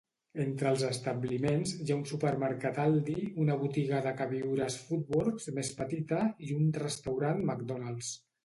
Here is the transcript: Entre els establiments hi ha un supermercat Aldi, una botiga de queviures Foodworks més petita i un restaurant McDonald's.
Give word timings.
Entre 0.43 0.69
els 0.75 0.83
establiments 0.85 1.73
hi 1.83 1.91
ha 1.91 1.97
un 1.97 2.05
supermercat 2.11 2.79
Aldi, 2.85 3.19
una 3.45 3.59
botiga 3.65 4.01
de 4.07 4.15
queviures 4.23 4.79
Foodworks 4.87 5.49
més 5.59 5.73
petita 5.83 6.23
i 6.49 6.53
un 6.63 6.77
restaurant 6.83 7.47
McDonald's. 7.49 8.15